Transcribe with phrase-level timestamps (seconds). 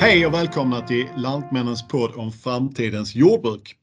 [0.00, 3.76] Hej och välkomna till Lantmännens podd om framtidens jordbruk.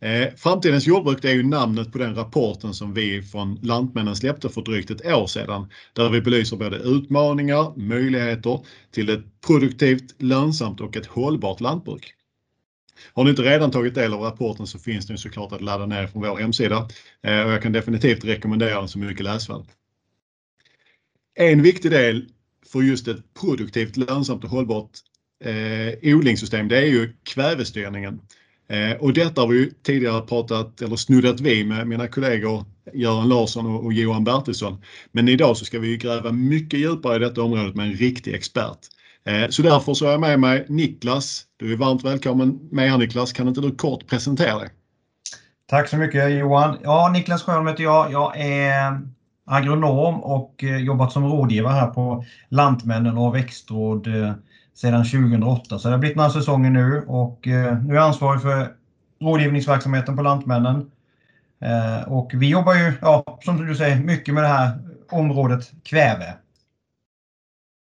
[0.00, 4.62] Eh, framtidens jordbruk är ju namnet på den rapporten som vi från Lantmännen släppte för
[4.62, 5.70] drygt ett år sedan.
[5.92, 8.60] Där vi belyser både utmaningar, möjligheter
[8.90, 12.14] till ett produktivt, lönsamt och ett hållbart lantbruk.
[13.12, 16.06] Har ni inte redan tagit del av rapporten så finns den såklart att ladda ner
[16.06, 16.88] från vår hemsida
[17.22, 19.64] eh, och jag kan definitivt rekommendera den som mycket läsvärd.
[21.34, 22.28] En viktig del
[22.72, 24.90] för just ett produktivt, lönsamt och hållbart
[25.44, 28.20] eh, odlingssystem det är ju kvävestyrningen.
[28.68, 33.28] Eh, och detta har vi ju tidigare pratat eller snuddat vid med mina kollegor Göran
[33.28, 34.82] Larsson och, och Johan Bertilsson.
[35.12, 38.78] Men idag så ska vi gräva mycket djupare i detta området med en riktig expert.
[39.24, 41.44] Eh, så därför så har jag med mig Niklas.
[41.56, 43.32] Du är varmt välkommen med här Niklas.
[43.32, 44.68] Kan inte du kort presentera dig?
[45.66, 46.78] Tack så mycket Johan.
[46.82, 48.12] Ja, Niklas Sjöholm heter jag.
[48.12, 49.00] Jag är
[49.46, 54.32] agronom och eh, jobbat som rådgivare här på Lantmännen och växtråd eh,
[54.74, 55.78] sedan 2008.
[55.78, 58.72] Så det har blivit några säsonger nu och eh, nu är jag ansvarig för
[59.20, 60.90] rådgivningsverksamheten på Lantmännen.
[61.60, 64.78] Eh, och vi jobbar ju, ja, som du säger, mycket med det här
[65.10, 66.34] området kväve.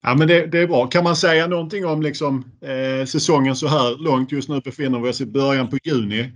[0.02, 0.88] Ja, men det, det, är bra.
[0.88, 4.32] Kan man säga någonting om liksom, eh, säsongen så här långt?
[4.32, 6.32] Just nu befinner vi oss i början på juni.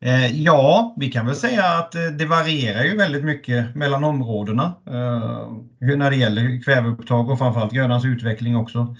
[0.00, 4.74] Eh, ja, vi kan väl säga att eh, det varierar ju väldigt mycket mellan områdena
[4.86, 8.96] eh, när det gäller kväveupptag och framförallt grödans utveckling också.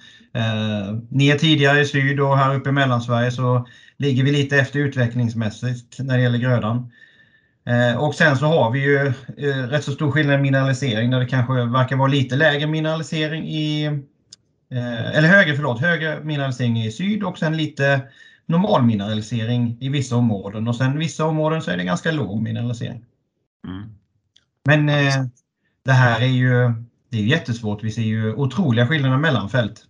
[1.09, 5.99] Ner tidigare i syd och här uppe i Mellansverige så ligger vi lite efter utvecklingsmässigt
[5.99, 6.93] när det gäller grödan.
[7.99, 9.13] Och sen så har vi ju
[9.67, 13.87] rätt så stor skillnad i mineralisering där det kanske verkar vara lite lägre mineralisering i
[15.15, 18.01] eller högre, förlåt, högre mineralisering i syd och sen lite
[18.49, 23.05] normal mineralisering i vissa områden och sen vissa områden så är det ganska låg mineralisering.
[23.67, 23.83] Mm.
[24.65, 24.87] Men
[25.85, 26.73] det här är ju
[27.11, 27.83] det är jättesvårt.
[27.83, 29.85] Vi ser ju otroliga skillnader mellan fält.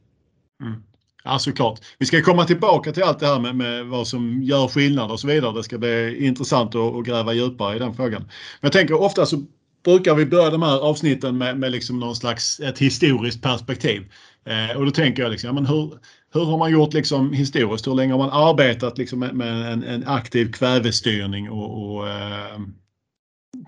[0.62, 0.82] Mm.
[1.24, 1.80] Ja, såklart.
[1.98, 5.20] Vi ska komma tillbaka till allt det här med, med vad som gör skillnad och
[5.20, 5.56] så vidare.
[5.56, 8.22] Det ska bli intressant att, att gräva djupare i den frågan.
[8.22, 8.30] Men
[8.60, 9.42] jag tänker ofta så
[9.84, 14.12] brukar vi börja de här avsnitten med, med liksom någon slags ett historiskt perspektiv.
[14.44, 15.92] Eh, och då tänker jag liksom, men hur,
[16.32, 17.86] hur har man gjort liksom historiskt?
[17.86, 21.50] Hur länge har man arbetat liksom med, med en, en, aktiv kvävestyrning?
[21.50, 22.60] Och, och eh,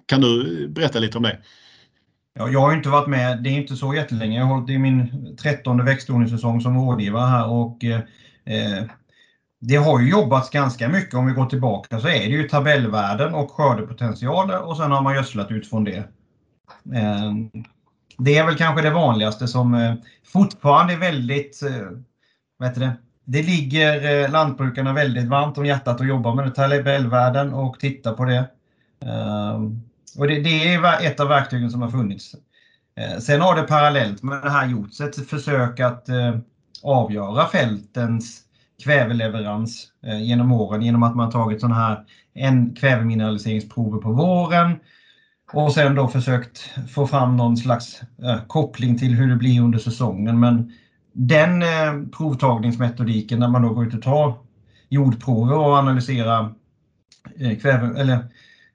[0.06, 1.38] kan du berätta lite om det?
[2.34, 4.38] Ja, jag har inte varit med, det är inte så jättelänge.
[4.38, 8.00] Jag har hållit i min trettonde växtodlingssäsong som rådgivare här och eh,
[8.44, 8.84] eh
[9.60, 13.34] det har ju jobbats ganska mycket om vi går tillbaka så är det ju tabellvärden
[13.34, 15.96] och skördepotentialer och sen har man gödslat utifrån det.
[16.94, 17.32] Eh,
[18.18, 19.94] det är väl kanske det vanligaste som eh,
[20.32, 21.90] fortfarande är väldigt, eh,
[22.60, 22.92] vad heter det,
[23.24, 28.24] det ligger eh, lantbrukarna väldigt varmt om hjärtat att jobba med tabellvärden och titta på
[28.24, 28.48] det.
[29.04, 29.60] Eh,
[30.18, 32.34] och det, det, är ett av verktygen som har funnits.
[32.96, 36.36] Eh, sen har det parallellt med det här gjorts ett försök att eh,
[36.82, 38.40] avgöra fältens
[38.84, 42.04] kväveleverans eh, genom åren genom att man tagit sådana här
[42.34, 44.76] en kvävemineraliseringsprover på våren
[45.52, 46.58] och sen då försökt
[46.90, 50.40] få fram någon slags eh, koppling till hur det blir under säsongen.
[50.40, 50.72] Men
[51.20, 54.38] den eh, provtagningsmetodiken när man då går ut och tar
[54.88, 56.54] jordprover och analyserar
[57.36, 58.24] eh, kväve, eller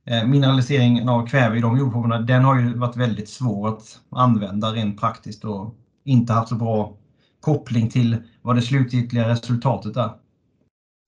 [0.05, 4.73] eh, mineraliseringen av kväve i de jordproverna, den har ju varit väldigt svår att använda
[4.73, 6.97] rent praktiskt och inte haft så bra
[7.41, 10.11] koppling till vad det slutgiltiga resultatet är.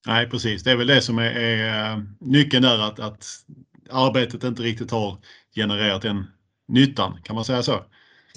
[0.08, 3.25] Nej precis, det är väl det som är, är nyckeln där att, att
[3.92, 5.18] arbetet inte riktigt har
[5.56, 6.25] genererat den
[6.68, 7.80] nyttan, kan man säga så?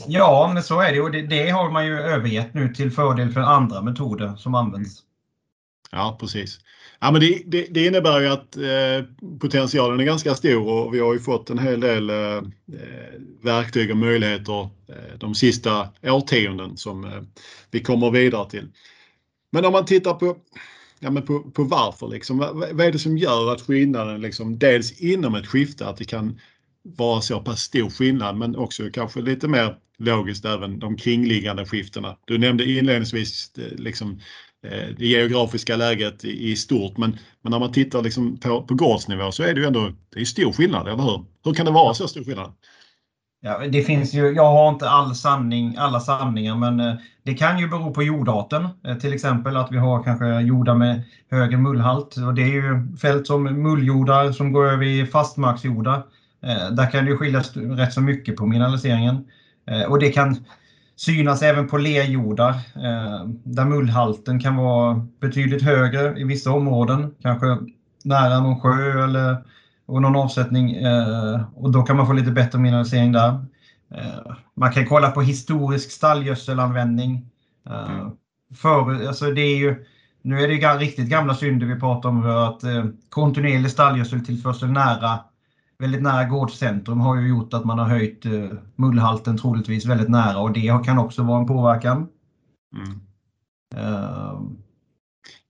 [0.08, 3.32] Ja, men så är det och det, det har man ju övergett nu till fördel
[3.32, 5.02] för andra metoder som används.
[5.90, 6.58] Ja, precis.
[7.00, 11.00] Ja, men det, det, det innebär ju att eh, potentialen är ganska stor och vi
[11.00, 12.42] har ju fått en hel del eh,
[13.42, 17.22] verktyg och möjligheter eh, de sista årtionden som eh,
[17.70, 18.68] vi kommer vidare till.
[19.52, 20.36] Men om man tittar på,
[20.98, 24.58] ja, men på, på varför, liksom, vad, vad, är det som gör att skillnaden liksom,
[24.58, 26.40] dels inom ett skifte, att det kan
[26.82, 32.16] vara så pass stor skillnad men också kanske lite mer logiskt även de kringliggande skiftena.
[32.24, 34.20] Du nämnde inledningsvis eh, liksom,
[34.62, 36.96] Eh, det geografiska läget i stort.
[36.98, 40.20] Men, men när man tittar liksom på, på gårdsnivå så är det ju ändå det
[40.20, 41.24] är stor skillnad, eller hur?
[41.44, 42.52] Hur kan det vara så stor skillnad?
[43.42, 47.58] Ja, det finns ju, jag har inte all sanning, alla sanningar men eh, det kan
[47.58, 48.68] ju bero på jordarten.
[49.00, 52.16] Till exempel att vi har kanske jordar med högre mullhalt.
[52.16, 56.02] Och det är ju fält som mulljordar som går över i fastmarksjordar.
[56.72, 59.24] Där kan det skilja rätt så mycket på mineraliseringen.
[59.66, 60.36] Eh, och det kan
[60.96, 67.58] synas även på lerjordar eh, där mullhalten kan vara betydligt högre i vissa områden, kanske
[68.04, 69.36] nära någon sjö eller
[69.86, 73.28] och någon avsättning eh, och då kan man få lite bättre mineralisering där.
[73.94, 77.26] Eh, man kan kolla på historisk stallgödselanvändning.
[77.66, 78.10] Eh, mm.
[78.54, 79.84] för, alltså det är ju,
[80.22, 82.26] nu är det ju riktigt gamla synder vi pratar om.
[82.26, 85.18] Att eh, kontinuerlig stallgödseltillförsel nära,
[85.80, 90.38] väldigt nära gårdscentrum har ju gjort att man har höjt eh, mullhalten troligtvis väldigt nära
[90.38, 92.08] och det kan också vara en påverkan.
[92.76, 93.00] Mm.
[93.76, 94.40] Uh,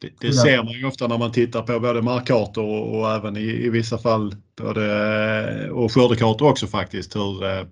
[0.00, 3.36] det, det ser man ju ofta när man tittar på både markkartor och, och även
[3.36, 7.64] i, i, vissa fall både, och skördekartor också faktiskt hur, eh,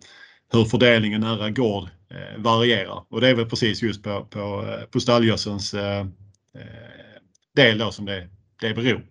[0.53, 3.05] hur fördelningen nära gård eh, varierar.
[3.09, 6.07] Och det är väl precis just på, på, eh, på stallgödselns eh,
[7.55, 8.29] del då som det,
[8.61, 9.03] det beror.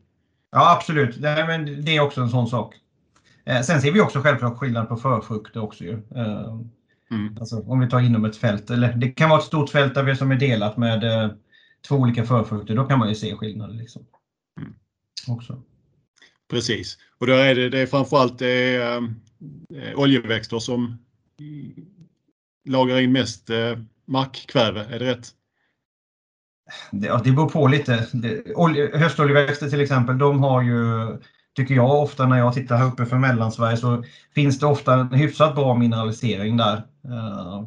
[0.51, 2.75] Ja absolut, det är också en sån sak.
[3.63, 5.83] Sen ser vi också självklart skillnad på förfrukter också.
[5.83, 6.01] Ju.
[7.11, 7.37] Mm.
[7.39, 10.03] Alltså, om vi tar inom ett fält, eller det kan vara ett stort fält där
[10.03, 11.01] vi som är delat med
[11.87, 13.73] två olika förfrukter, då kan man ju se skillnader.
[13.73, 14.05] Liksom.
[14.59, 14.73] Mm.
[15.27, 15.61] Också.
[16.49, 19.01] Precis, och då är det, det är framförallt det äh,
[19.95, 20.97] oljeväxter som
[22.65, 25.29] lagrar in mest äh, markkväve, är det rätt?
[26.91, 28.07] Det, ja, det beror på lite.
[28.93, 31.07] höstoljeväxter till exempel, de har ju,
[31.57, 34.03] tycker jag ofta när jag tittar här uppe för Mellansverige så
[34.35, 36.75] finns det ofta en hyfsat bra mineralisering där.
[37.05, 37.63] Eh,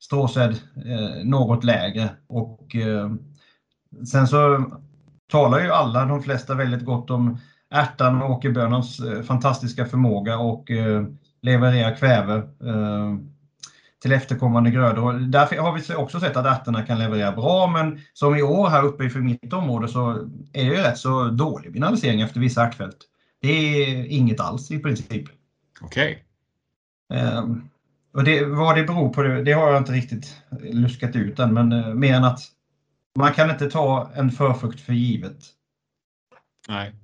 [0.00, 0.50] Stråsäd
[0.86, 3.10] eh, något lägre och eh,
[4.06, 4.64] Sen så
[5.30, 7.38] talar ju alla, de flesta, väldigt gott om
[7.70, 10.70] ärtan och åkerbönans fantastiska förmåga och
[11.42, 12.42] leverera kväve
[14.02, 15.12] till efterkommande grödor.
[15.12, 18.82] Där har vi också sett att ärtorna kan leverera bra, men som i år här
[18.82, 20.10] uppe för mitt område så
[20.52, 22.96] är det rätt så dålig mineralisering efter vissa ärtfält.
[23.44, 25.28] Det är inget alls i princip.
[25.80, 26.24] Okej.
[27.08, 27.44] Okay.
[28.12, 31.54] Och det, vad det beror på, det, det, har jag inte riktigt luskat ut än,
[31.54, 32.40] men mer än att
[33.18, 35.36] man kan inte ta en förfrukt för givet.
[36.68, 36.94] Nej.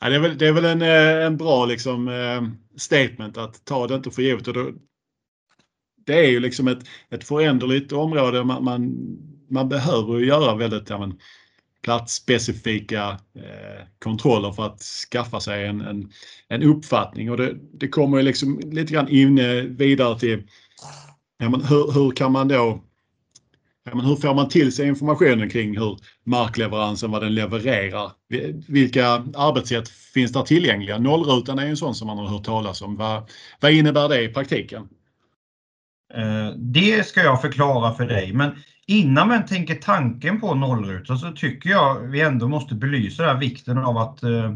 [0.00, 2.42] Ja, det, är väl, det är väl en, eh, en bra liksom, eh,
[2.76, 4.48] statement att ta det inte för givet.
[4.48, 4.72] Och då,
[6.06, 8.44] det är ju liksom ett, ett föränderligt område.
[8.44, 8.94] Man, man,
[9.50, 11.18] man behöver göra väldigt ja, men,
[11.82, 16.10] platsspecifika eh, kontroller för att skaffa sig en, en,
[16.48, 17.30] en uppfattning.
[17.30, 20.42] Och det, det kommer ju liksom lite grann in eh, vidare till
[21.38, 22.82] ja, men hur, hur kan man då
[23.84, 28.12] Ja, men hur får man till sig informationen kring hur markleveransen, vad den levererar?
[28.68, 30.98] Vilka arbetssätt finns där tillgängliga?
[30.98, 32.96] Nollrutan är ju en sån som man har hört talas om.
[32.96, 33.30] Vad,
[33.60, 34.88] vad innebär det i praktiken?
[36.14, 38.50] Eh, det ska jag förklara för dig, men
[38.86, 43.78] innan man tänker tanken på nollrutor så tycker jag vi ändå måste belysa här vikten
[43.78, 44.52] av att eh,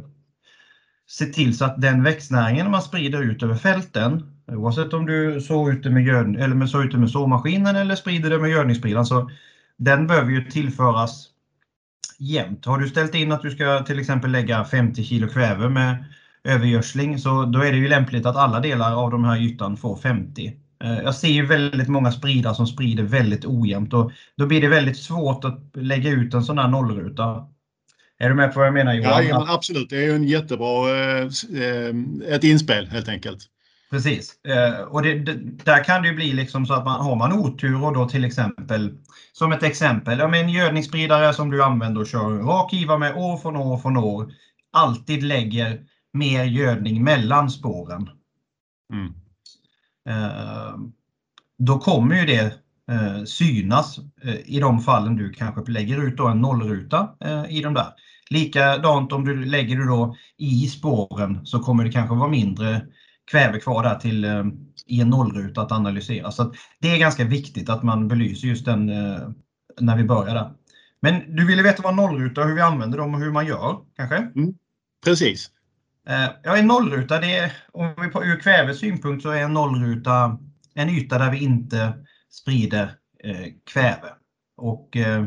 [1.08, 5.72] se till så att den växtnäringen man sprider ut över fälten Oavsett om du sår
[5.72, 9.30] ute med, göd, eller med, sår ute med såmaskinen eller sprider det med gödningsspridaren, så
[9.76, 11.28] den behöver ju tillföras
[12.18, 12.64] jämnt.
[12.64, 16.04] Har du ställt in att du ska till exempel lägga 50 kilo kväve med
[16.44, 19.96] övergödsling så då är det ju lämpligt att alla delar av de här ytan får
[19.96, 20.56] 50.
[20.84, 24.68] Eh, jag ser ju väldigt många spridare som sprider väldigt ojämnt och då blir det
[24.68, 27.46] väldigt svårt att lägga ut en sån här nollruta.
[28.18, 29.26] Är du med på vad jag menar Johan?
[29.26, 29.90] Ja, absolut.
[29.90, 31.28] Det är ju en jättebra eh,
[31.62, 33.38] eh, ett inspel helt enkelt.
[33.90, 34.34] Precis.
[34.88, 35.14] Och det,
[35.64, 38.24] där kan det ju bli liksom så att man har man otur och då till
[38.24, 38.98] exempel,
[39.32, 43.36] som ett exempel, ja, en gödningsspridare som du använder och kör rak IVA med år
[43.36, 44.32] från år från år,
[44.72, 45.80] alltid lägger
[46.12, 48.10] mer gödning mellan spåren.
[48.92, 49.12] Mm.
[50.06, 50.92] Ehm,
[51.58, 52.54] då kommer ju det
[52.90, 57.62] eh, synas eh, i de fallen du kanske lägger ut då en nollruta eh, i
[57.62, 57.86] de där.
[58.30, 62.86] Likadant om du lägger det då i spåren så kommer det kanske vara mindre
[63.30, 64.24] kväve kvar där till
[64.86, 66.30] i en nollruta att analysera.
[66.30, 68.86] Så att det är ganska viktigt att man belyser just den
[69.80, 70.52] när vi börjar där.
[71.00, 74.16] Men du ville veta vad nollruta hur vi använder dem och hur man gör kanske?
[74.16, 74.54] Mm,
[75.04, 75.50] precis.
[76.08, 79.54] Eh, ja, en nollruta, det är, om vi på ur kväves synpunkt så är en
[79.54, 80.38] nollruta
[80.76, 81.92] en yta där vi inte
[82.30, 82.90] sprider
[83.24, 84.08] eh, kväve.
[84.56, 85.24] Och eh,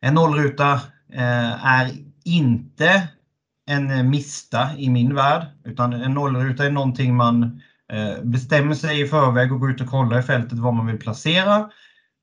[0.00, 0.72] en nollruta
[1.12, 1.90] eh, är
[2.24, 3.08] inte
[3.66, 5.46] en mista i min värld.
[5.64, 7.62] Utan en nollruta är någonting man
[7.92, 10.98] eh, bestämmer sig i förväg och går ut och kollar i fältet var man vill
[10.98, 11.70] placera.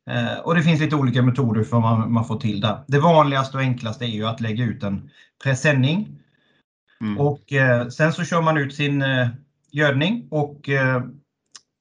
[0.10, 2.84] Eh, och det finns lite olika metoder för man, man får till det.
[2.88, 5.10] Det vanligaste och enklaste är ju att lägga ut en
[5.44, 6.22] presenning.
[7.06, 7.20] Mm.
[7.20, 9.04] Och eh, sen så kör man ut sin
[9.72, 10.70] gödning och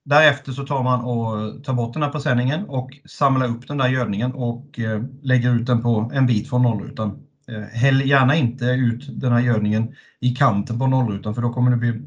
[0.04, 3.88] Därefter så tar man och tar bort den här presenningen och samlar upp den där
[3.88, 4.78] gödningen och
[5.22, 7.26] lägger ut den på en bit från nollrutan.
[7.48, 11.70] Eh, häll gärna inte ut den här gödningen i kanten på nollrutan för då kommer
[11.70, 12.02] det bli,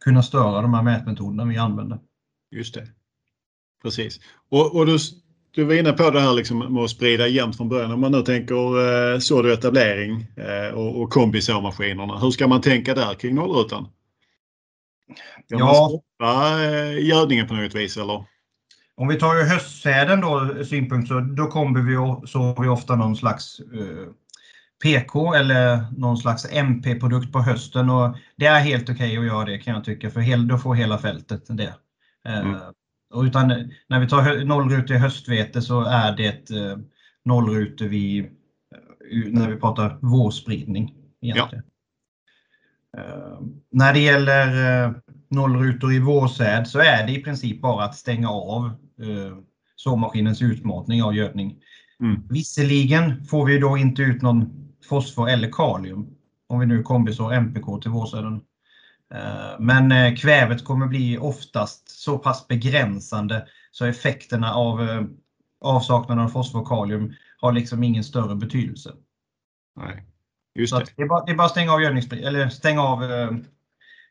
[0.00, 1.98] kunna störa de här mätmetoderna vi använder.
[2.50, 2.86] Just det.
[3.82, 4.20] Precis.
[4.50, 4.98] Och, och du,
[5.54, 7.92] du var inne på det här liksom med att sprida jämnt från början.
[7.92, 12.18] Om man nu tänker eh, sådd etablering eh, och, och kombisåmaskinerna.
[12.18, 13.88] Hur ska man tänka där kring nollrutan?
[15.46, 15.64] Ska ja.
[15.64, 18.24] man stoppa eh, gödningen på något vis eller?
[18.96, 23.16] Om vi tar ju höstsäden då synpunkt så då kommer vi så vi ofta någon
[23.16, 24.08] slags eh,
[24.82, 29.44] PK eller någon slags MP-produkt på hösten och det är helt okej okay att göra
[29.44, 31.74] det kan jag tycka för hel, då får hela fältet det.
[32.28, 32.60] Eh, mm.
[33.14, 33.48] Utan
[33.86, 36.78] när vi tar nollrute i höstvete så är det eh,
[37.24, 40.94] nollrute vid, eh, när vi pratar vårspridning.
[41.20, 41.64] Egentligen.
[42.92, 42.98] Ja.
[42.98, 43.40] Eh,
[43.70, 44.94] när det gäller
[45.28, 48.70] nollrutor i vårsäd så är det i princip bara att stänga av
[49.76, 51.56] såmaskinens utmatning av gödning.
[52.00, 52.28] Mm.
[52.30, 56.06] Visserligen får vi då inte ut någon fosfor eller kalium
[56.46, 58.40] om vi nu kombisår MPK till vårsäden.
[59.14, 65.02] Eh, men eh, kvävet kommer bli oftast så pass begränsande så effekterna av eh,
[65.60, 68.92] avsaknaden av fosfor och kalium har liksom ingen större betydelse.
[69.76, 70.04] Nej,
[70.54, 70.84] just det.
[70.96, 71.02] det.
[71.02, 73.02] är bara, det är bara att stänga av, eller stänga av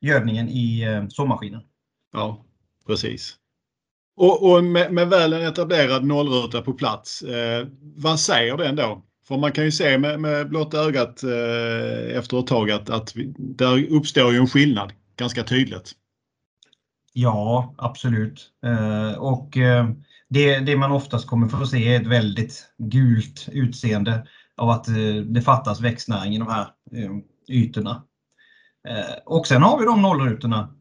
[0.01, 1.61] gödningen i såmaskinen.
[2.13, 2.45] Ja,
[2.87, 3.39] precis.
[4.19, 9.03] Och, och med, med, väl en etablerad nollruta på plats, eh, vad säger den då?
[9.29, 13.15] För man kan ju se med, med blotta ögat eh, efter ett tag att, att
[13.15, 15.91] vi, där uppstår ju en skillnad ganska tydligt.
[17.13, 18.51] Ja, absolut.
[18.65, 19.89] Eh, och eh,
[20.29, 25.15] det, det man oftast kommer få se är ett väldigt gult utseende av att eh,
[25.25, 27.11] det fattas växtnäring i de här eh,
[27.47, 28.03] ytorna.
[28.87, 30.75] Eh, och sen har vi de nollrutorna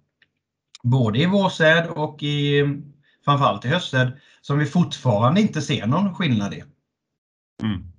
[0.82, 2.64] både i vårsäd och i
[3.24, 6.64] framförallt i höstsäd som vi fortfarande inte ser någon skillnad i.
[7.62, 7.97] Mm.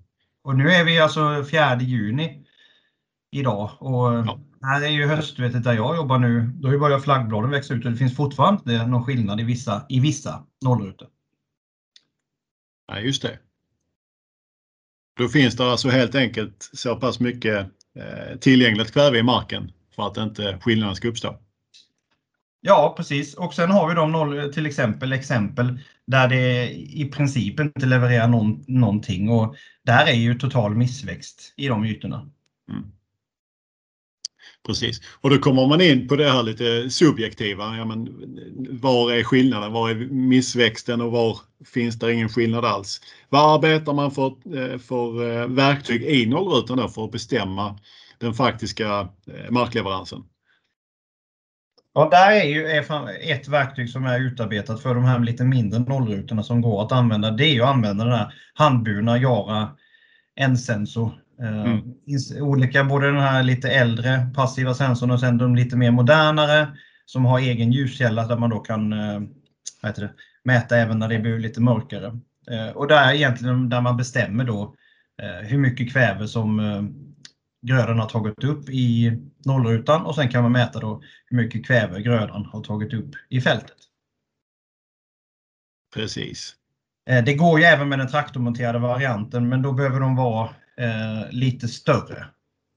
[0.49, 2.45] Och nu är vi alltså 4 juni
[3.31, 4.39] idag och ja.
[4.61, 6.51] här är ju höstvetet där jag jobbar nu.
[6.55, 9.43] Då har ju börjat flaggbladen växa ut och det finns fortfarande inte någon skillnad i
[9.43, 11.07] vissa, i vissa nollrutor.
[12.91, 13.39] Nej, just det.
[15.17, 20.07] Då finns det alltså helt enkelt så pass mycket eh, tillgängligt kväve i marken för
[20.07, 21.39] att inte skillnaden ska uppstå.
[22.61, 23.33] Ja, precis.
[23.33, 28.27] Och sen har vi de noll, till exempel exempel där det i princip inte levererar
[28.27, 32.29] någon, någonting och där är ju total missväxt i de ytorna.
[32.71, 32.83] Mm.
[34.67, 37.77] Precis, och då kommer man in på det här lite subjektiva.
[37.77, 38.09] Ja, men,
[38.81, 39.73] var är skillnaden?
[39.73, 43.01] Var är missväxten och var finns det ingen skillnad alls?
[43.29, 47.79] Vad arbetar man för, eh, för eh, verktyg i nollrutan för att bestämma
[48.17, 50.23] den faktiska eh, markleveransen?
[51.93, 52.67] Ja, där är ju
[53.31, 57.31] ett verktyg som är utarbetat för de här lite mindre nollrutorna som går att använda.
[57.31, 59.69] Det är ju att använda den här handburna Jara
[60.35, 61.11] N-sensor.
[61.41, 61.81] Eh, mm.
[62.41, 66.67] Olika, både den här lite äldre passiva sensorn och sen de lite mer modernare
[67.05, 69.21] som har egen ljuskälla där man då kan eh,
[69.81, 70.09] det,
[70.43, 72.19] mäta även när det blir lite mörkare.
[72.51, 74.75] Eh, och är egentligen där man bestämmer då
[75.43, 76.59] hur mycket kväve som
[77.61, 79.11] grödan har tagit upp i
[79.45, 83.41] nollrutan och sen kan man mäta då hur mycket kväve grödan har tagit upp i
[83.41, 83.77] fältet.
[85.93, 86.55] Precis.
[87.09, 91.31] Eh, det går ju även med den traktormonterade varianten men då behöver de vara eh,
[91.31, 92.25] lite större.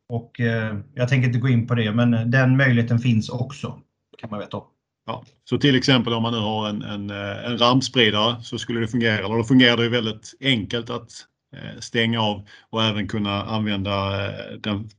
[0.08, 3.80] Och eh, Jag tänker inte gå in på det men den möjligheten finns också.
[4.18, 4.60] kan man veta
[5.06, 8.80] Ja, så till exempel om man nu har en, en, eh, en ramspridare så skulle
[8.80, 11.31] det fungera, eller då fungerar det väldigt enkelt att Eh,
[11.80, 14.90] stänga av och även kunna använda eh, den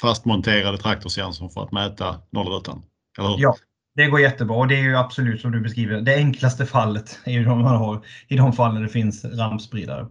[0.00, 2.82] fastmonterade traktorsensorn för att mäta nollrutan.
[3.16, 3.56] Ja,
[3.94, 6.00] det går jättebra och det är ju absolut som du beskriver.
[6.00, 10.06] Det enklaste fallet är ju de man har i de fallen det finns ramspridare.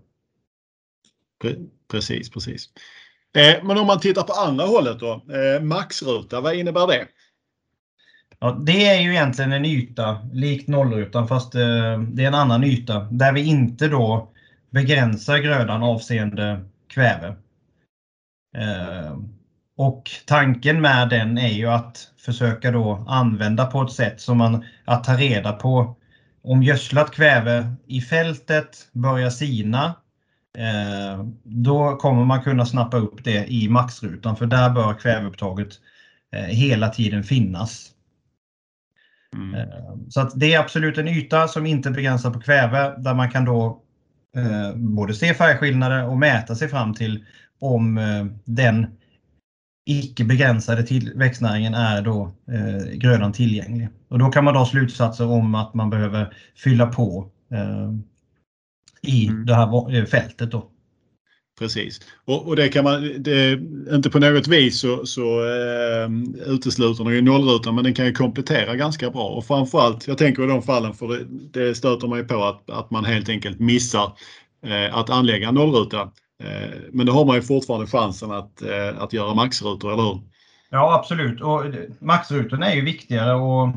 [1.92, 2.70] Precis, precis.
[3.38, 5.24] Eh, men om man tittar på andra hållet då,
[5.62, 7.08] maxruta, vad innebär det?
[8.40, 13.00] Ja, det är ju egentligen en yta likt nollrutan fast det är en annan yta
[13.00, 14.34] där vi inte då
[14.70, 17.36] begränsar grödan avseende kväve.
[18.58, 19.18] Eh,
[19.78, 24.66] och tanken med den är ju att försöka då använda på ett sätt som man
[24.86, 25.98] att ta reda på
[26.42, 29.96] om gödslat kväve i fältet börjar sina
[30.58, 35.70] eh, då kommer man kunna snappa upp det i maxrutan för där bör kväveupptaget
[36.32, 37.92] eh, hela tiden finnas.
[39.36, 39.70] Mm.
[40.10, 43.46] Så att det är absolut en yta som inte begränsar på kväve där man kan
[43.46, 43.84] då
[44.76, 47.26] både se färgskillnader och mäta sig fram till
[47.60, 48.88] om eh, den
[49.86, 53.90] icke begränsade till växtnäringen är då eh, grödan tillgänglig.
[54.08, 57.94] Och då kan man dra slutsatser om att man behöver fylla på eh,
[59.02, 59.46] i mm.
[59.46, 60.52] det här eh, fältet.
[60.52, 60.70] Då.
[61.60, 62.00] Precis.
[62.26, 63.60] Och, och, det kan man, det,
[63.92, 66.10] inte på något vis så, så eh,
[66.46, 70.44] utesluter den ju nollrutan men den kan ju komplettera ganska bra och framförallt, jag tänker
[70.44, 71.26] i de fallen för det,
[71.60, 74.12] det stöter man ju på att, att man helt enkelt missar
[74.66, 76.02] eh, att anlägga nollruta.
[76.44, 80.22] Eh, men då har man ju fortfarande chansen att, eh, att göra maxrutor, eller hur?
[80.70, 81.64] Ja absolut och
[82.00, 83.68] maxrutorna är ju viktigare och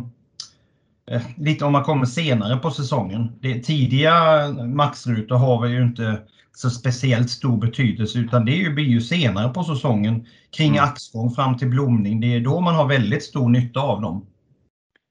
[1.10, 3.32] eh, lite om man kommer senare på säsongen.
[3.40, 6.18] Det, tidiga maxrutor har vi ju inte
[6.60, 10.84] så speciellt stor betydelse utan det blir ju senare på säsongen kring mm.
[10.84, 12.20] axgång fram till blomning.
[12.20, 14.26] Det är då man har väldigt stor nytta av dem.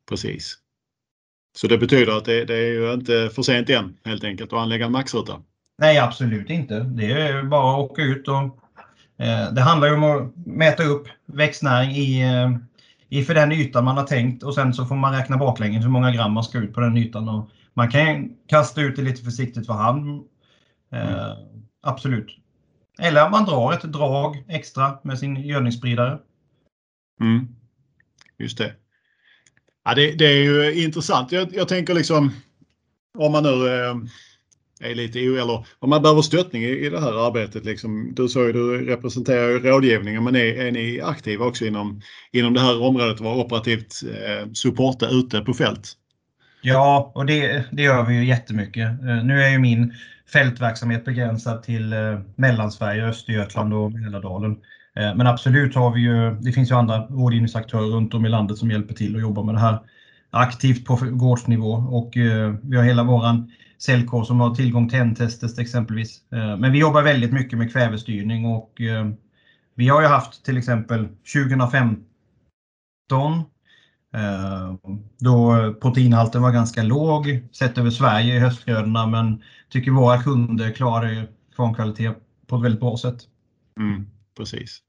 [0.10, 0.58] Precis.
[1.58, 4.60] Så det betyder att det, det är ju inte för sent än helt enkelt att
[4.60, 5.41] anlägga en maxruta?
[5.77, 6.79] Nej, absolut inte.
[6.79, 8.44] Det är bara att åka ut och
[9.25, 12.50] eh, det handlar ju om att mäta upp växtnäring i, eh,
[13.10, 15.89] i för den ytan man har tänkt och sen så får man räkna baklänges hur
[15.89, 17.29] många gram man ska ut på den ytan.
[17.29, 20.24] Och man kan kasta ut det lite försiktigt för hand.
[20.91, 21.38] Eh, mm.
[21.81, 22.38] Absolut.
[23.00, 26.19] Eller man drar ett drag extra med sin gödningsspridare.
[27.22, 27.48] Mm.
[28.38, 28.75] Just det.
[29.86, 31.31] Ja, det, det, är ju intressant.
[31.31, 32.31] Jag, jag tänker liksom
[33.17, 33.96] om man nu eh,
[34.79, 37.65] är lite eller om man behöver stöttning i, i det här arbetet.
[37.65, 42.01] Liksom, du sa ju du representerar ju rådgivningen men är, är ni aktiva också inom,
[42.31, 45.96] inom det här området och operativt eh, supporta ute på fält?
[46.62, 48.88] Ja, och det, det gör vi ju jättemycket.
[48.88, 49.94] Eh, nu är ju min
[50.34, 54.51] fältverksamhet begränsad till eh, Mellansverige, Östergötland och Mälardalen.
[54.96, 58.58] Eh, men absolut har vi ju, det finns ju andra rådgivningsaktörer runt om i landet
[58.58, 59.80] som hjälper till och jobbar med det här
[60.32, 62.12] aktivt på gårdsnivå och
[62.62, 66.22] vi har hela våran säljkår som har tillgång till N-tester exempelvis.
[66.30, 68.82] Men vi jobbar väldigt mycket med kvävestyrning och
[69.75, 72.04] vi har ju haft till exempel 2015
[75.20, 81.28] då proteinhalten var ganska låg sett över Sverige i höstgrödorna men tycker våra kunder klarar
[81.56, 83.18] formkvalitet på ett väldigt bra sätt.
[83.80, 84.80] Mm, precis.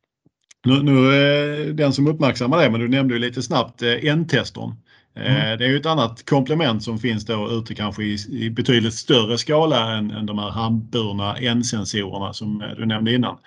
[0.64, 4.74] Nu, nu, eh, den som uppmärksammar det, men du nämnde ju lite snabbt eh, N-testern.
[5.14, 5.58] Mm.
[5.58, 9.38] Det är ju ett annat komplement som finns då ute kanske i, i betydligt större
[9.38, 13.38] skala än, än de här handburna N-sensorerna som du nämnde innan.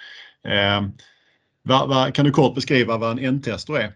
[0.47, 0.87] Eh,
[1.63, 3.93] va, va, kan du kort beskriva vad en N-tester är?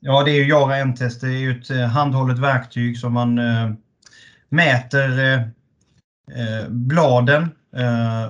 [0.00, 1.20] Ja, det är ju Jara M-test.
[1.20, 3.70] Det är ju ett eh, handhållet verktyg som man eh,
[4.48, 7.48] mäter eh, bladen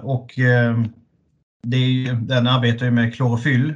[0.02, 0.32] och
[1.62, 3.74] det är den arbetar ju med klorofyll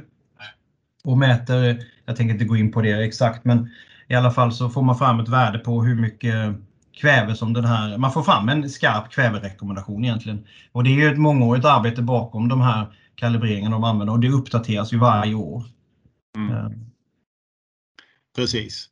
[1.03, 3.69] och mäter, jag tänker inte gå in på det exakt, men
[4.07, 6.55] i alla fall så får man fram ett värde på hur mycket
[7.01, 10.45] kväve som den här, man får fram en skarp kväverekommendation egentligen.
[10.71, 14.29] Och det är ju ett mångårigt arbete bakom de här kalibreringarna de använder och det
[14.29, 15.63] uppdateras ju varje år.
[16.37, 16.90] Mm.
[18.35, 18.91] Precis.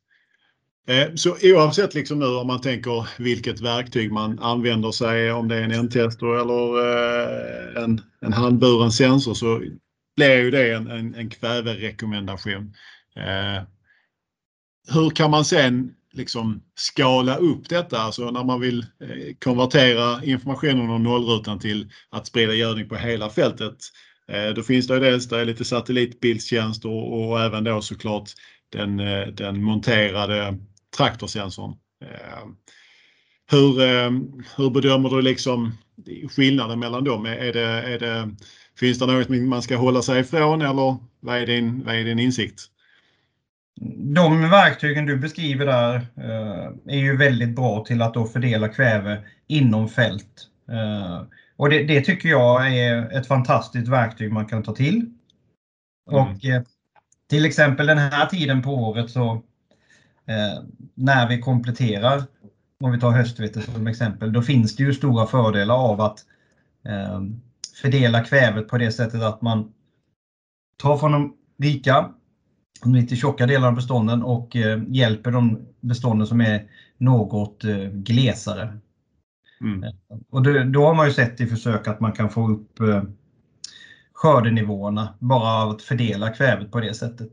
[0.90, 5.56] Eh, så oavsett liksom nu om man tänker vilket verktyg man använder sig om det
[5.56, 9.62] är en N-tester eller eh, en, en handburen sensor så
[10.16, 12.74] blir ju det en, en, en kväverekommendation.
[13.16, 13.64] Eh,
[14.94, 20.90] hur kan man sen liksom skala upp detta, alltså när man vill eh, konvertera informationen
[20.90, 23.78] om nollrutan till att sprida gödning på hela fältet.
[24.56, 28.30] Då finns det dels det lite satellitbildstjänster och, och även då såklart
[28.70, 30.58] den, eh, den monterade
[30.98, 31.76] traktorsensorn.
[32.06, 32.48] Eh,
[33.52, 34.12] hur, eh,
[34.58, 35.72] hur bedömer du liksom
[36.30, 37.26] skillnaden mellan dem?
[37.26, 38.36] Är det, är det,
[38.80, 42.20] finns det något man ska hålla sig ifrån eller vad är din, vad är din
[42.20, 42.62] insikt?
[43.98, 46.08] De verktygen du beskriver där
[46.86, 50.48] är ju väldigt bra till att då fördela kväve inom fält.
[51.58, 55.06] Och det, det tycker jag är ett fantastiskt verktyg man kan ta till.
[56.12, 56.64] Mm.
[57.30, 59.32] Till exempel den här tiden på året så
[60.26, 60.64] eh,
[60.96, 62.24] när vi kompletterar,
[62.80, 66.20] om vi tar höstvete som exempel, då finns det ju stora fördelar av att
[66.86, 67.22] eh,
[67.82, 69.74] fördela kvävet på det sättet att man
[70.78, 72.14] tar från de rika,
[72.84, 77.78] de lite tjocka delarna av bestånden och eh, hjälper de bestånden som är något eh,
[77.78, 78.78] glesare.
[79.62, 79.94] Mm.
[80.30, 83.04] Och då, då, har man ju sett i försök att man kan få upp eh,
[84.22, 87.30] skördenivåerna bara av att fördela kvävet på det sättet.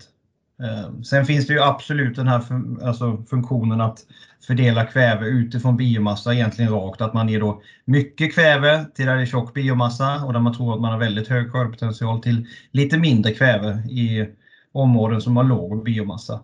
[0.63, 2.43] Eh, sen finns det ju absolut den här
[2.83, 3.99] alltså funktionen att
[4.47, 7.01] fördela kväve utifrån biomassa egentligen rakt.
[7.01, 10.55] Att man ger då mycket kväve till där det är tjock biomassa och där man
[10.55, 14.29] tror att man har väldigt hög skördepotential till lite mindre kväve i
[14.73, 16.41] områden som har låg biomassa.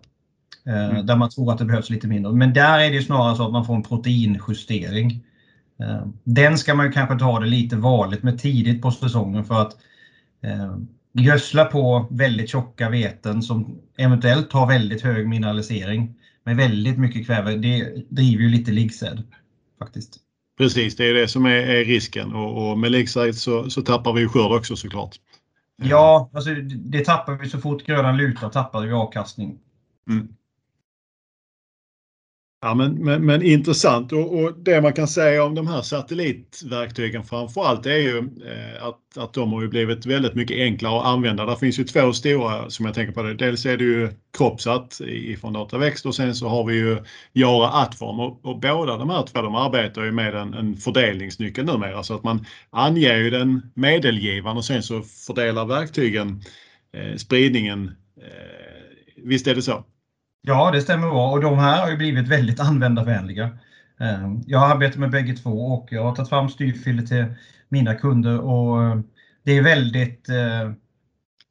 [0.65, 1.05] Eh, mm.
[1.05, 2.33] Där man tror att det behövs lite mindre.
[2.33, 5.23] Men där är det snarare så att man får en proteinjustering.
[5.79, 9.77] Eh, den ska man kanske ta det lite varligt med tidigt på säsongen för att
[11.13, 17.55] gödsla på väldigt tjocka veten som eventuellt har väldigt hög mineralisering med väldigt mycket kväve.
[17.55, 19.23] Det driver ju lite liggsäd
[19.79, 20.19] faktiskt.
[20.57, 24.13] Precis, det är det som är, är risken och, och med liggsäd så, så tappar
[24.13, 25.15] vi skörd också såklart.
[25.83, 29.59] Ja, alltså det tappar vi så fort grödan lutar tappar vi avkastning.
[30.09, 30.27] Mm.
[32.65, 37.23] Ja, men, men, men intressant och, och, det man kan säga om de här satellitverktygen
[37.23, 41.05] framför allt är ju eh, att, att de har ju blivit väldigt mycket enklare att
[41.05, 41.45] använda.
[41.45, 43.23] Det finns ju två stora som jag tänker på.
[43.23, 43.33] Det.
[43.33, 46.97] Dels är det ju Cropsat ifrån Dataväxt och sen så har vi ju
[47.33, 51.65] Jara Atform och, och båda de här två de arbetar ju med en, en fördelningsnyckel
[51.65, 56.41] numera så att man anger ju den medelgivaren och sen så fördelar verktygen
[56.93, 57.91] eh, spridningen.
[58.17, 59.83] Eh, visst är det så?
[60.45, 63.57] Ja, det stämmer bra och de här har ju blivit väldigt användarvänliga.
[63.99, 67.25] Ehm, jag arbetar med bägge två och jag har tagit fram styrfiler till
[67.69, 68.99] mina kunder och eh,
[69.43, 70.71] det är väldigt eh,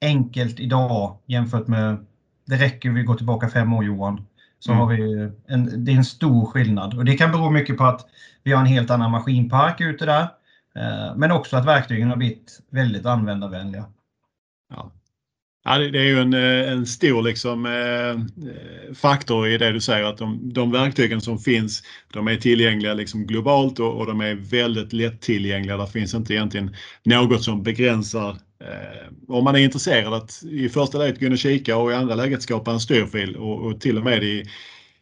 [0.00, 2.06] enkelt idag jämfört med,
[2.46, 4.26] det räcker vi går tillbaka fem år Johan,
[4.58, 4.80] så mm.
[4.80, 8.06] har vi en, det är en stor skillnad och det kan bero mycket på att
[8.42, 10.28] vi har en helt annan maskinpark ute där.
[10.74, 13.84] Eh, men också att verktygen har blivit väldigt användarvänliga.
[14.70, 14.90] Ja.
[15.64, 19.80] Ja, det är ju en, eh, en stor liksom, eh, eh, faktor i det du
[19.80, 24.20] säger att de, de verktygen som finns de är tillgängliga liksom globalt och, och de
[24.20, 25.76] är väldigt lättillgängliga.
[25.76, 30.98] Det finns inte egentligen något som begränsar eh, om man är intresserad att i första
[30.98, 33.98] läget gå in och kika och i andra läget skapa en styrfil och, och till
[33.98, 34.44] och med i,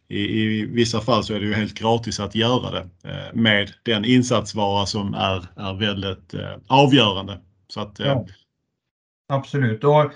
[0.09, 3.73] i, i, vissa fall så är det ju helt gratis att göra det eh, med
[3.83, 7.40] den insatsvara som är, är väldigt eh, avgörande.
[7.68, 8.27] Så att, eh, ja.
[9.31, 9.85] Absolut.
[9.85, 10.12] Och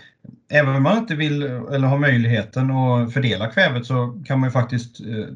[0.49, 4.53] även om man inte vill eller har möjligheten att fördela kvävet så kan man ju
[4.53, 5.27] faktiskt eh,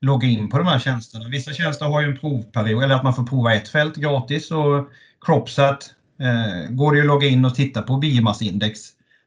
[0.00, 1.28] logga in på de här tjänsterna.
[1.28, 4.88] Vissa tjänster har ju en provperiod eller att man får prova ett fält gratis och
[5.26, 8.80] Cropsat eh, går det ju att logga in och titta på biomassindex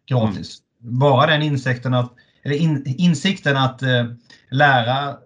[0.10, 0.58] gratis.
[0.84, 1.00] Mm.
[1.00, 4.06] Bara den insikten att, eller in, insikten att eh,
[4.50, 5.18] lära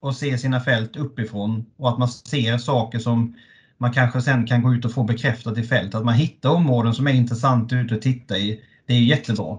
[0.00, 3.36] och se sina fält uppifrån och att man ser saker som
[3.78, 5.94] man kanske sen kan gå ut och få bekräftat i fält.
[5.94, 8.60] Att man hittar områden som är intressanta ute att titta i.
[8.86, 9.58] Det är jättebra.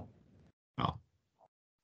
[0.76, 1.00] Ja.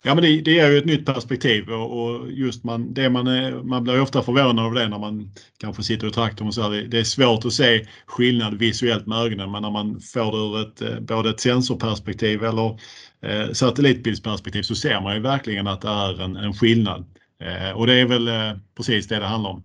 [0.03, 3.27] Ja men det, det är ju ett nytt perspektiv och, och just man, det man,
[3.27, 6.63] är, man blir ofta förvånad av det när man kanske sitter i traktorn och så
[6.63, 10.33] här, det, det, är svårt att se skillnad visuellt med ögonen men när man får
[10.33, 12.79] det ur ett, eh, både ett sensorperspektiv eller
[13.23, 17.05] eh, satellitbildsperspektiv så ser man ju verkligen att det är en, en skillnad.
[17.41, 19.65] Eh, och det är väl eh, precis det det handlar om.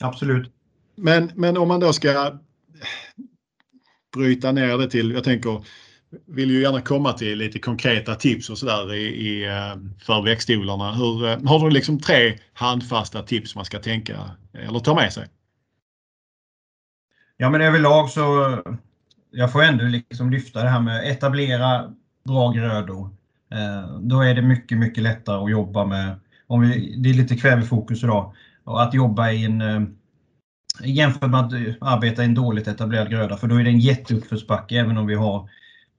[0.00, 0.57] Absolut.
[0.98, 2.38] Men, men om man då ska
[4.16, 5.64] bryta ner det till, jag tänker,
[6.26, 10.92] vill ju gärna komma till lite konkreta tips och sådär i, i, eh, för växtodlarna.
[10.92, 15.26] Hur, eh, har du liksom tre handfasta tips man ska tänka eller ta med sig?
[17.36, 18.58] Ja men överlag så,
[19.30, 23.10] jag får ändå liksom lyfta det här med etablera bra grödor.
[23.52, 27.36] Eh, då är det mycket, mycket lättare att jobba med, om vi, det är lite
[27.36, 28.34] kvävefokus idag,
[28.64, 29.97] och att jobba i en
[30.84, 34.80] jämfört med att arbeta i en dåligt etablerad gröda för då är det en jätteuppförsbacke
[34.80, 35.50] även om vi har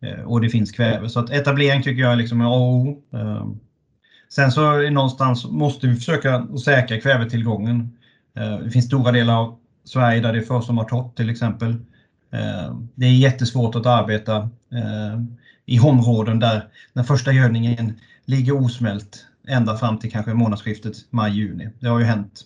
[0.02, 1.10] eh, och det finns kväve.
[1.10, 3.04] Så att etablering tycker jag är liksom A och O.
[3.14, 3.48] Eh,
[4.30, 7.98] sen så någonstans måste vi försöka säkra kvävetillgången.
[8.36, 11.76] Eh, det finns stora delar av Sverige där det är försommartorrt till exempel.
[12.96, 14.50] Det är jättesvårt att arbeta
[15.66, 21.70] i områden där den första gödningen ligger osmält ända fram till kanske månadsskiftet maj-juni.
[21.80, 22.42] Det har ju hänt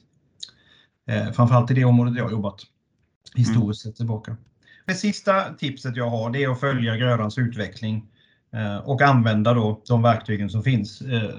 [1.08, 2.62] Eh, framförallt i det området jag har jobbat
[3.36, 4.38] historiskt sett tillbaka.
[4.86, 8.06] Det sista tipset jag har det är att följa grödans utveckling
[8.54, 11.02] eh, och använda då de verktygen som finns.
[11.02, 11.36] Eh,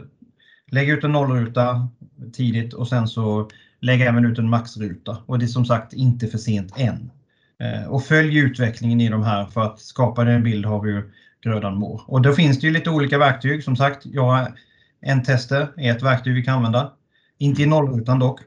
[0.70, 1.88] lägg ut en nollruta
[2.33, 3.50] tidigt och sen så
[3.81, 5.18] lägg även ut en maxruta.
[5.27, 7.11] Och det är som sagt inte för sent än.
[7.59, 11.77] Eh, och följ utvecklingen i de här för att skapa en bild av hur grödan
[11.77, 12.03] mår.
[12.07, 13.64] Och då finns det ju lite olika verktyg.
[13.64, 14.46] Som sagt, jag
[15.00, 16.92] en tester är ett verktyg vi kan använda.
[17.38, 18.40] Inte i nollrutan dock.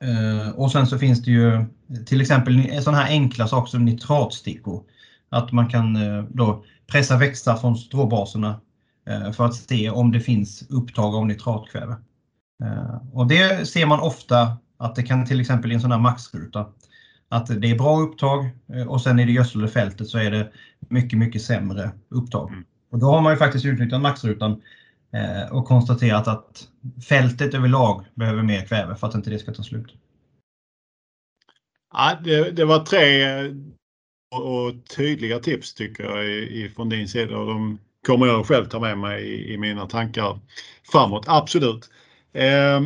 [0.00, 1.64] Eh, och sen så finns det ju
[2.06, 4.82] till exempel sådana här enkla saker som nitratstickor.
[5.28, 8.60] Att man kan eh, då pressa växter från stråbaserna
[9.08, 11.96] eh, för att se om det finns upptag av nitratkväve.
[13.12, 16.66] Och det ser man ofta att det kan till exempel i en sån här maxruta
[17.28, 18.50] att det är bra upptag
[18.86, 20.52] och sen i det gödslade fältet så är det
[20.88, 22.50] mycket, mycket sämre upptag.
[22.50, 22.64] Mm.
[22.90, 24.62] Och då har man ju faktiskt utnyttjat maxrutan
[25.12, 26.68] Eh, och konstaterat att
[27.08, 29.94] fältet överlag behöver mer kväve för att inte det ska ta slut.
[31.92, 33.24] Ja, det, det var tre
[34.30, 38.98] och tydliga tips tycker jag från din sida och de kommer jag själv ta med
[38.98, 40.40] mig i, i mina tankar
[40.92, 41.24] framåt.
[41.28, 41.90] Absolut.
[42.32, 42.82] Eh,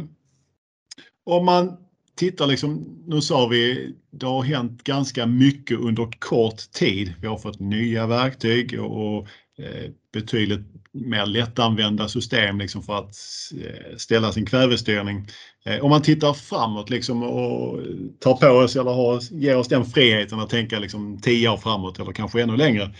[1.24, 1.76] om man
[2.14, 7.14] tittar liksom, nu sa vi, det har hänt ganska mycket under kort tid.
[7.20, 10.60] Vi har fått nya verktyg och, och Eh, betydligt
[10.92, 13.16] mer lättanvända system liksom för att
[13.64, 15.26] eh, ställa sin kvävestyrning.
[15.64, 17.80] Eh, om man tittar framåt liksom och
[18.20, 21.98] tar på oss eller har, ger oss den friheten att tänka liksom 10 år framåt
[21.98, 22.94] eller kanske ännu längre.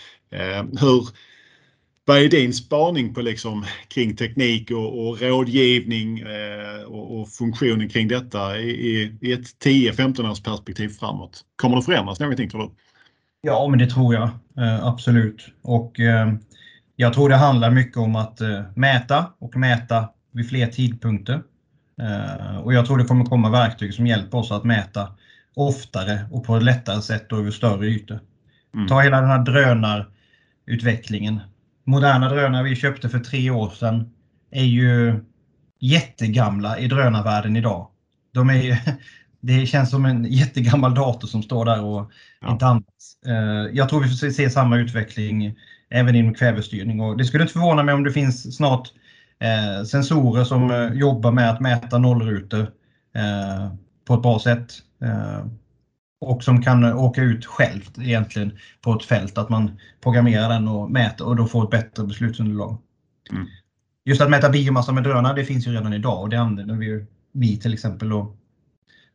[0.81, 1.09] Hur,
[2.05, 6.25] vad är din spaning på liksom kring teknik och, och rådgivning
[6.87, 11.45] och, och, funktionen kring detta i, i ett 10-15 års perspektiv framåt?
[11.57, 12.71] Kommer det förändras någonting tror du?
[13.45, 15.49] Ja, men det tror jag eh, absolut.
[15.63, 16.33] Och eh,
[16.97, 21.43] jag tror det handlar mycket om att eh, mäta och mäta vid fler tidpunkter.
[22.63, 25.09] Och jag tror det kommer komma verktyg som hjälper oss att mäta
[25.55, 28.21] oftare och på ett lättare sätt och över större ytor.
[28.75, 28.89] Mm.
[28.89, 31.41] Ta hela den här drönarutvecklingen.
[31.85, 34.11] Moderna drönare vi köpte för tre år sedan
[34.51, 35.25] är ju
[35.81, 37.89] jättegamla i drönarvärlden idag.
[38.33, 38.79] De är,
[39.43, 42.53] det känns som en jättegammal dator som står där och ja.
[42.53, 43.19] inte används.
[43.27, 45.55] Eh, jag tror vi får se samma utveckling
[45.91, 48.93] även inom kvävestyrning och det skulle inte förvåna mig om det finns snart
[49.39, 52.67] eh, sensorer som eh, jobbar med att mäta nollrutor
[54.05, 54.73] på ett bra sätt
[56.21, 59.39] och som kan åka ut självt egentligen på ett fält.
[59.39, 62.79] Att man programmerar den och mäter och då får ett bättre beslutsunderlag.
[63.31, 63.47] Mm.
[64.05, 67.07] Just att mäta biomassa med drönare, det finns ju redan idag och det använder vi,
[67.33, 68.13] vi till exempel.
[68.13, 68.37] Och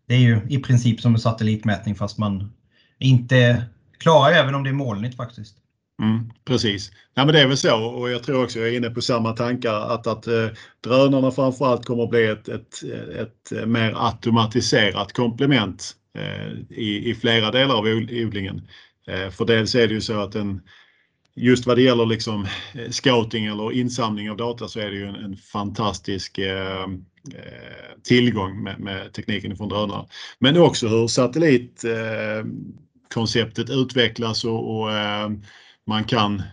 [0.07, 2.51] det är ju i princip som en satellitmätning fast man
[2.99, 3.65] inte
[3.97, 5.55] klarar även om det är molnigt faktiskt.
[6.01, 6.91] Mm, precis.
[7.13, 9.33] Ja, men det är väl så och jag tror också jag är inne på samma
[9.33, 10.47] tankar att, att eh,
[10.83, 12.83] drönarna framförallt kommer att bli ett, ett,
[13.19, 18.67] ett eh, mer automatiserat komplement Eh, i, i flera delar av odlingen.
[19.07, 20.61] Eh, för dels är det ju så att en,
[21.35, 25.07] just vad det gäller liksom eh, scouting eller insamling av data så är det ju
[25.07, 26.87] en, en fantastisk eh,
[28.03, 30.05] tillgång med, med, tekniken från drönare.
[30.39, 35.29] Men också hur satellitkonceptet eh, utvecklas och, och eh,
[35.87, 36.43] man kan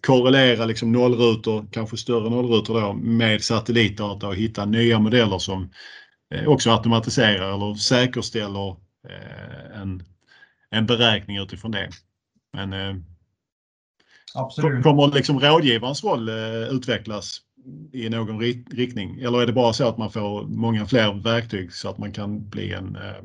[0.00, 5.70] korrelera liksom nollrutor, kanske större nollrutor då, med satellitdata och hitta nya modeller som
[6.46, 8.76] också automatiserar eller säkerställer
[9.08, 10.02] Eh, en,
[10.70, 11.90] en beräkning utifrån det.
[12.52, 12.94] Men eh,
[14.34, 14.82] Absolut.
[14.82, 17.40] kommer liksom rådgivarens roll eh, utvecklas
[17.92, 19.20] i någon riktning?
[19.20, 22.48] Eller är det bara så att man får många fler verktyg så att man kan
[22.48, 23.22] bli en, eh,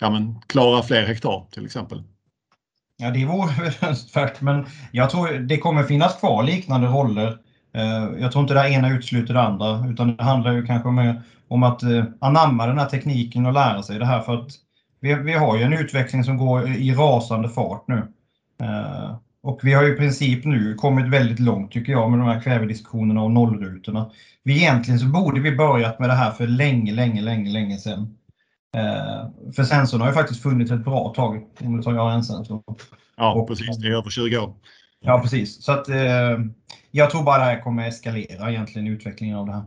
[0.00, 2.02] ja men klara fler hektar till exempel?
[2.96, 7.38] Ja, det vore önskvärt, men jag tror det kommer finnas kvar liknande roller.
[7.72, 11.22] Eh, jag tror inte det ena utesluter det andra, utan det handlar ju kanske mer
[11.48, 14.50] om att eh, anamma den här tekniken och lära sig det här för att
[15.00, 18.06] vi, vi har ju en utveckling som går i rasande fart nu.
[19.42, 22.40] Och vi har ju i princip nu kommit väldigt långt tycker jag med de här
[22.40, 24.10] kvävediskussionerna och nollrutorna.
[24.42, 28.18] Vi egentligen så borde vi börjat med det här för länge, länge, länge, länge sedan.
[28.76, 32.24] Eh, för sensorn har ju faktiskt funnits ett bra tag, om du tar jag en
[32.24, 32.62] sensor.
[33.16, 33.78] Ja, och, precis.
[33.78, 34.54] Det är över 20 år.
[35.00, 35.64] Ja, precis.
[35.64, 36.38] Så att eh,
[36.90, 39.64] jag tror bara det här kommer eskalera egentligen utvecklingen av det här.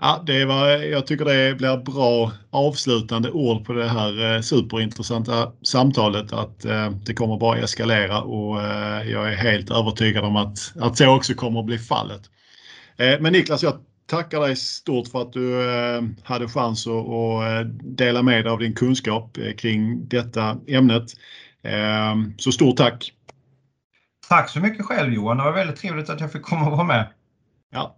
[0.00, 5.52] Ja, det var, jag tycker det blir bra avslutande ord på det här eh, superintressanta
[5.62, 10.72] samtalet att eh, det kommer bara eskalera och eh, jag är helt övertygad om att,
[10.80, 12.22] att så också kommer att bli fallet.
[13.20, 13.74] Men Niklas, jag
[14.06, 15.62] tackar dig stort för att du
[16.22, 21.04] hade chans att dela med dig av din kunskap kring detta ämnet.
[22.36, 23.12] Så stort tack!
[24.28, 26.86] Tack så mycket själv Johan, det var väldigt trevligt att jag fick komma och vara
[26.86, 27.06] med.
[27.72, 27.96] Ja,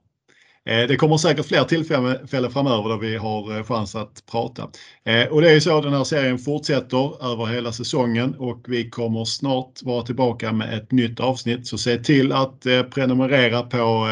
[0.69, 4.63] Eh, det kommer säkert fler tillfällen framöver där vi har eh, chans att prata.
[5.05, 9.25] Eh, och det är så den här serien fortsätter över hela säsongen och vi kommer
[9.25, 11.67] snart vara tillbaka med ett nytt avsnitt.
[11.67, 12.61] Så se till att
[12.95, 14.09] prenumerera på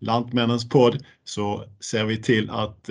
[0.00, 2.90] Lantmännens podd så ser vi till att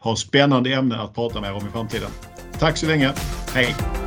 [0.00, 2.10] ha spännande ämnen att prata med om i framtiden.
[2.58, 3.12] Tack så länge.
[3.54, 4.05] Hej!